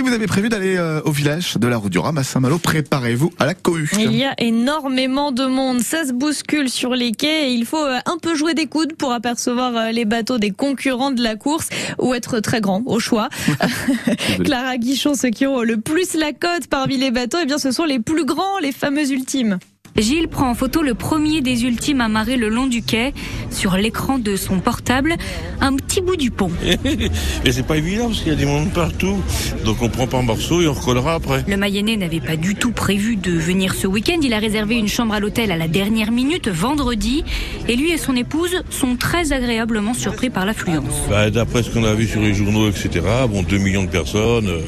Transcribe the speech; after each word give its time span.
Si 0.00 0.06
vous 0.06 0.14
avez 0.14 0.26
prévu 0.26 0.48
d'aller 0.48 0.78
euh, 0.78 1.02
au 1.04 1.10
village 1.10 1.58
de 1.58 1.68
la 1.68 1.76
Route 1.76 1.92
du 1.92 1.98
Rhum 1.98 2.16
à 2.16 2.24
Saint-Malo, 2.24 2.56
préparez-vous 2.56 3.34
à 3.38 3.44
la 3.44 3.52
cohue. 3.52 3.90
Il 3.98 4.16
y 4.16 4.24
a 4.24 4.32
énormément 4.38 5.30
de 5.30 5.44
monde, 5.44 5.80
ça 5.80 6.06
se 6.06 6.14
bouscule 6.14 6.70
sur 6.70 6.94
les 6.94 7.12
quais 7.12 7.50
et 7.50 7.52
il 7.52 7.66
faut 7.66 7.84
euh, 7.84 7.98
un 8.06 8.16
peu 8.16 8.34
jouer 8.34 8.54
des 8.54 8.64
coudes 8.64 8.94
pour 8.94 9.12
apercevoir 9.12 9.76
euh, 9.76 9.90
les 9.90 10.06
bateaux 10.06 10.38
des 10.38 10.52
concurrents 10.52 11.10
de 11.10 11.22
la 11.22 11.36
course 11.36 11.68
ou 11.98 12.14
être 12.14 12.40
très 12.40 12.62
grand 12.62 12.82
au 12.86 12.98
choix. 12.98 13.28
Clara 14.42 14.78
Guichon, 14.78 15.12
ceux 15.12 15.28
qui 15.28 15.46
ont 15.46 15.60
le 15.60 15.76
plus 15.76 16.14
la 16.14 16.32
cote 16.32 16.66
parmi 16.70 16.96
les 16.96 17.10
bateaux, 17.10 17.36
eh 17.42 17.44
bien 17.44 17.58
ce 17.58 17.70
sont 17.70 17.84
les 17.84 17.98
plus 17.98 18.24
grands, 18.24 18.58
les 18.62 18.72
fameux 18.72 19.12
ultimes. 19.12 19.58
Gilles 19.96 20.28
prend 20.28 20.48
en 20.50 20.54
photo 20.54 20.82
le 20.82 20.94
premier 20.94 21.40
des 21.40 21.64
ultimes 21.64 22.00
amarrés 22.00 22.36
le 22.36 22.48
long 22.48 22.66
du 22.66 22.82
quai. 22.82 23.12
Sur 23.50 23.76
l'écran 23.76 24.18
de 24.18 24.36
son 24.36 24.60
portable, 24.60 25.16
un 25.60 25.74
petit 25.74 26.00
bout 26.00 26.16
du 26.16 26.30
pont. 26.30 26.50
Et 27.44 27.52
c'est 27.52 27.66
pas 27.66 27.76
évident 27.76 28.06
parce 28.06 28.20
qu'il 28.20 28.28
y 28.28 28.34
a 28.34 28.38
des 28.38 28.44
monde 28.46 28.70
partout. 28.72 29.16
Donc 29.64 29.82
on 29.82 29.88
prend 29.88 30.06
par 30.06 30.22
morceaux 30.22 30.62
et 30.62 30.68
on 30.68 30.72
recollera 30.72 31.14
après. 31.14 31.44
Le 31.48 31.56
Mayennais 31.56 31.96
n'avait 31.96 32.20
pas 32.20 32.36
du 32.36 32.54
tout 32.54 32.70
prévu 32.70 33.16
de 33.16 33.32
venir 33.32 33.74
ce 33.74 33.86
week-end. 33.86 34.18
Il 34.22 34.32
a 34.32 34.38
réservé 34.38 34.76
une 34.76 34.88
chambre 34.88 35.14
à 35.14 35.20
l'hôtel 35.20 35.50
à 35.52 35.56
la 35.56 35.68
dernière 35.68 36.12
minute, 36.12 36.48
vendredi. 36.48 37.24
Et 37.68 37.76
lui 37.76 37.90
et 37.90 37.98
son 37.98 38.14
épouse 38.16 38.62
sont 38.70 38.96
très 38.96 39.32
agréablement 39.32 39.92
surpris 39.94 40.30
par 40.30 40.46
l'affluence. 40.46 40.94
Bah, 41.10 41.30
D'après 41.30 41.62
ce 41.62 41.70
qu'on 41.70 41.84
a 41.84 41.92
vu 41.94 42.06
sur 42.06 42.20
les 42.20 42.32
journaux, 42.34 42.68
etc., 42.68 42.88
bon, 43.28 43.42
2 43.42 43.58
millions 43.58 43.84
de 43.84 43.88
personnes. 43.90 44.48
euh, 44.48 44.60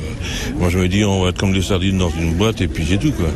moi 0.59 0.69
je 0.69 0.79
me 0.79 0.89
dis, 0.89 1.05
on 1.05 1.23
va 1.23 1.31
être 1.31 1.39
comme 1.39 1.53
des 1.53 1.63
sardines 1.63 1.99
dans 1.99 2.11
une 2.11 2.35
boîte 2.35 2.61
et 2.61 2.69
puis 2.69 2.85
c'est 2.89 2.99
tout. 2.99 3.13
quoi. 3.13 3.29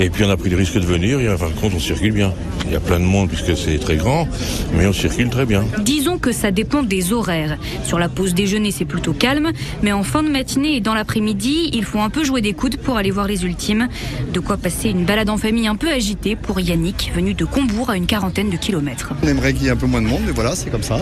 Et 0.00 0.10
puis 0.10 0.24
on 0.24 0.30
a 0.30 0.36
pris 0.36 0.50
le 0.50 0.56
risque 0.56 0.74
de 0.74 0.86
venir 0.86 1.18
en 1.34 1.38
fin 1.38 1.48
de 1.48 1.60
compte 1.60 1.72
on 1.74 1.78
circule 1.78 2.12
bien. 2.12 2.32
Il 2.66 2.72
y 2.72 2.76
a 2.76 2.80
plein 2.80 2.98
de 2.98 3.04
monde 3.04 3.28
puisque 3.28 3.56
c'est 3.56 3.78
très 3.78 3.96
grand, 3.96 4.26
mais 4.74 4.86
on 4.86 4.92
circule 4.92 5.28
très 5.28 5.46
bien. 5.46 5.64
Disons 5.80 6.18
que 6.18 6.32
ça 6.32 6.50
dépend 6.50 6.82
des 6.82 7.12
horaires. 7.12 7.58
Sur 7.84 7.98
la 7.98 8.08
pause 8.08 8.34
déjeuner, 8.34 8.70
c'est 8.70 8.84
plutôt 8.84 9.12
calme, 9.12 9.50
mais 9.82 9.92
en 9.92 10.02
fin 10.02 10.22
de 10.22 10.28
matinée 10.28 10.76
et 10.76 10.80
dans 10.80 10.94
l'après-midi, 10.94 11.70
il 11.72 11.84
faut 11.84 12.00
un 12.00 12.10
peu 12.10 12.24
jouer 12.24 12.40
des 12.40 12.52
coudes 12.52 12.76
pour 12.76 12.96
aller 12.96 13.10
voir 13.10 13.26
les 13.26 13.44
ultimes. 13.44 13.88
De 14.32 14.40
quoi 14.40 14.56
passer 14.56 14.90
une 14.90 15.04
balade 15.04 15.28
en 15.28 15.36
famille 15.36 15.66
un 15.66 15.76
peu 15.76 15.90
agitée 15.90 16.36
pour 16.36 16.60
Yannick, 16.60 17.12
venu 17.14 17.34
de 17.34 17.44
Combourg 17.44 17.90
à 17.90 17.96
une 17.96 18.06
quarantaine 18.06 18.50
de 18.50 18.56
kilomètres. 18.56 19.12
On 19.22 19.28
aimerait 19.28 19.52
qu'il 19.52 19.64
y 19.64 19.66
ait 19.66 19.72
un 19.72 19.76
peu 19.76 19.86
moins 19.86 20.02
de 20.02 20.06
monde, 20.06 20.22
mais 20.26 20.32
voilà, 20.32 20.54
c'est 20.54 20.70
comme 20.70 20.82
ça, 20.82 21.00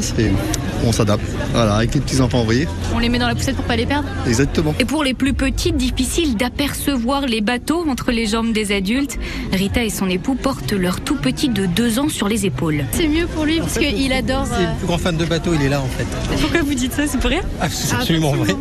on 0.85 0.93
s'adapte. 0.93 1.25
Voilà, 1.53 1.77
avec 1.77 1.95
les 1.95 2.01
petits 2.01 2.21
enfants 2.21 2.41
envoyés. 2.41 2.67
On 2.95 2.99
les 2.99 3.09
met 3.09 3.19
dans 3.19 3.29
la 3.29 3.35
poussette 3.35 3.57
pour 3.57 3.65
pas 3.65 3.77
les 3.77 3.87
perdre 3.87 4.09
Exactement. 4.27 4.75
Et 4.79 4.85
pour 4.85 5.05
les 5.05 5.15
plus 5.15 5.33
petits, 5.33 5.73
difficile 5.73 6.37
d'apercevoir 6.37 7.27
les 7.27 7.41
bateaux 7.41 7.85
entre 7.89 8.11
les 8.11 8.27
jambes 8.27 8.53
des 8.53 8.73
adultes. 8.73 9.19
Rita 9.53 9.85
et 9.85 9.91
son 9.91 10.09
époux 10.23 10.35
portent 10.37 10.73
leur 10.73 11.01
tout 11.01 11.17
petit 11.17 11.49
de 11.49 11.67
deux 11.67 11.99
ans 11.99 12.09
sur 12.09 12.29
les 12.29 12.47
épaules. 12.47 12.85
C'est 12.93 13.09
mieux 13.09 13.27
pour 13.27 13.45
lui 13.45 13.59
parce 13.59 13.77
qu'il 13.77 14.13
adore. 14.13 14.47
C'est 14.47 14.63
le 14.63 14.77
plus 14.79 14.87
grand 14.87 14.99
fan 14.99 15.17
de 15.17 15.25
bateau, 15.25 15.51
il 15.53 15.63
est 15.63 15.69
là 15.69 15.81
en 15.81 15.87
fait. 15.89 16.07
Pourquoi 16.41 16.61
vous 16.63 16.75
dites 16.75 16.93
ça 16.93 17.09
C'est 17.09 17.19
pour 17.19 17.29
rien 17.31 17.41
Ah, 17.61 17.69
c'est 17.69 17.93
absolument 17.97 18.31
vrai. 18.33 18.55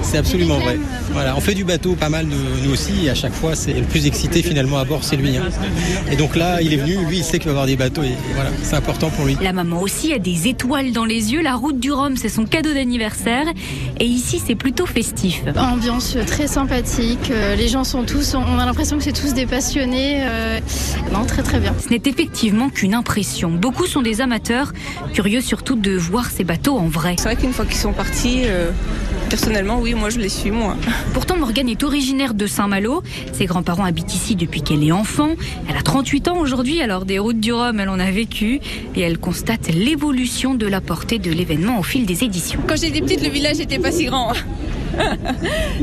C'est 0.00 0.16
absolument 0.16 0.56
vrai. 0.58 0.78
Voilà, 1.12 1.36
on 1.36 1.40
fait 1.40 1.52
du 1.52 1.64
bateau 1.64 1.94
pas 1.94 2.08
mal 2.08 2.24
nous, 2.26 2.64
nous 2.64 2.72
aussi 2.72 3.04
et 3.04 3.10
à 3.10 3.14
chaque 3.14 3.34
fois 3.34 3.54
c'est 3.54 3.74
le 3.74 3.82
plus 3.82 4.06
excité 4.06 4.42
finalement 4.42 4.78
à 4.78 4.84
bord 4.86 5.04
c'est 5.04 5.16
lui. 5.16 5.36
hein. 5.36 5.42
Et 6.10 6.16
donc 6.16 6.36
là 6.36 6.62
il 6.62 6.72
est 6.72 6.76
venu, 6.78 6.96
lui 7.06 7.18
il 7.18 7.24
sait 7.24 7.38
qu'il 7.38 7.48
va 7.48 7.52
avoir 7.52 7.66
des 7.66 7.76
bateaux 7.76 8.02
et, 8.02 8.12
voilà, 8.34 8.48
c'est 8.62 8.76
important 8.76 9.10
pour 9.10 9.26
lui. 9.26 9.36
La 9.42 9.52
maman 9.52 9.82
aussi 9.82 10.14
a 10.14 10.18
des 10.18 10.48
étoiles 10.48 10.92
dans 10.92 11.04
les 11.04 11.32
yeux. 11.34 11.42
La 11.42 11.54
route 11.54 11.78
du 11.78 11.92
Rhum, 11.92 12.16
c'est 12.16 12.30
son 12.30 12.46
cadeau 12.46 12.72
d'anniversaire. 12.72 13.44
Et 14.00 14.06
ici, 14.06 14.40
c'est 14.44 14.54
plutôt 14.54 14.86
festif. 14.86 15.42
Ambiance 15.56 16.16
très 16.26 16.46
sympathique. 16.46 17.30
euh, 17.30 17.56
Les 17.56 17.68
gens 17.68 17.84
sont 17.84 18.04
tous, 18.04 18.34
on 18.34 18.58
a 18.58 18.64
l'impression 18.64 18.96
que 18.96 19.04
c'est 19.04 19.12
tous 19.12 19.34
des 19.34 19.44
passionnés. 19.46 20.22
Non, 21.12 21.24
très 21.24 21.42
très 21.42 21.60
bien. 21.60 21.74
Ce 21.78 21.88
n'est 21.88 22.02
effectivement 22.04 22.68
qu'une 22.68 22.94
impression. 22.94 23.50
Beaucoup 23.50 23.86
sont 23.86 24.02
des 24.02 24.20
amateurs, 24.20 24.72
curieux 25.14 25.40
surtout 25.40 25.76
de 25.76 25.96
voir 25.96 26.30
ces 26.30 26.44
bateaux 26.44 26.76
en 26.76 26.86
vrai. 26.86 27.16
C'est 27.18 27.24
vrai 27.24 27.36
qu'une 27.36 27.52
fois 27.52 27.64
qu'ils 27.64 27.76
sont 27.76 27.92
partis, 27.92 28.42
euh, 28.44 28.70
personnellement, 29.30 29.78
oui, 29.80 29.94
moi 29.94 30.10
je 30.10 30.18
les 30.18 30.28
suis, 30.28 30.50
moi. 30.50 30.76
Pourtant, 31.14 31.36
Morgane 31.36 31.68
est 31.68 31.82
originaire 31.82 32.34
de 32.34 32.46
Saint-Malo. 32.46 33.02
Ses 33.32 33.46
grands-parents 33.46 33.84
habitent 33.84 34.14
ici 34.14 34.36
depuis 34.36 34.62
qu'elle 34.62 34.84
est 34.84 34.92
enfant. 34.92 35.30
Elle 35.68 35.76
a 35.76 35.82
38 35.82 36.28
ans 36.28 36.38
aujourd'hui, 36.38 36.80
alors 36.80 37.04
des 37.04 37.18
routes 37.18 37.40
du 37.40 37.52
Rhum, 37.52 37.80
elle 37.80 37.88
en 37.88 37.98
a 37.98 38.10
vécu. 38.10 38.60
Et 38.94 39.00
elle 39.00 39.18
constate 39.18 39.68
l'évolution 39.68 40.54
de 40.54 40.66
la 40.66 40.80
portée 40.80 41.18
de 41.18 41.30
l'événement 41.30 41.78
au 41.78 41.82
fil 41.82 42.06
des 42.06 42.24
éditions. 42.24 42.60
Quand 42.66 42.76
j'étais 42.76 43.00
petite, 43.00 43.22
le 43.22 43.30
village 43.30 43.58
n'était 43.58 43.78
pas 43.78 43.92
si 43.92 44.04
grand. 44.06 44.32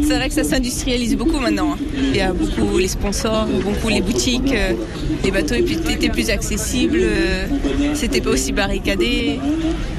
C'est 0.01 0.15
vrai 0.15 0.27
que 0.29 0.33
ça 0.33 0.43
s'industrialise 0.43 1.15
beaucoup 1.15 1.39
maintenant. 1.39 1.77
Il 1.97 2.15
y 2.15 2.21
a 2.21 2.33
beaucoup 2.33 2.77
les 2.77 2.87
sponsors, 2.87 3.47
beaucoup 3.63 3.89
les 3.89 4.01
boutiques, 4.01 4.53
euh, 4.53 4.73
les 5.23 5.31
bateaux 5.31 5.55
étaient 5.55 6.09
plus 6.09 6.29
accessibles, 6.29 6.99
euh, 7.01 7.47
c'était 7.93 8.21
pas 8.21 8.31
aussi 8.31 8.51
barricadé, 8.51 9.39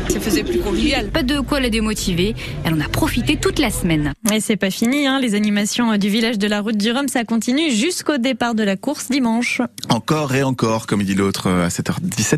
ça 0.09 0.21
faisait 0.21 0.44
plus 0.44 0.60
convivial. 0.60 1.09
Pas 1.09 1.22
de 1.22 1.41
quoi 1.41 1.60
la 1.60 1.71
démotiver. 1.71 2.34
Elle 2.65 2.75
en 2.75 2.81
a 2.81 2.88
profité 2.88 3.37
toute 3.37 3.59
la 3.59 3.71
semaine. 3.71 4.12
Et 4.32 4.41
c'est 4.41 4.56
pas 4.56 4.71
fini, 4.71 5.06
hein, 5.06 5.19
les 5.21 5.34
animations 5.34 5.93
euh, 5.93 5.97
du 5.97 6.09
village 6.09 6.38
de 6.38 6.47
la 6.47 6.60
Route 6.60 6.76
du 6.76 6.91
Rhum, 6.93 7.09
ça 7.09 7.25
continue 7.25 7.71
jusqu'au 7.71 8.19
départ 8.19 8.55
de 8.55 8.62
la 8.62 8.76
course 8.76 9.10
dimanche. 9.10 9.62
Encore 9.88 10.34
et 10.34 10.43
encore, 10.43 10.87
comme 10.87 11.03
dit 11.03 11.15
l'autre, 11.15 11.49
à 11.49 11.69
7h17. 11.69 12.34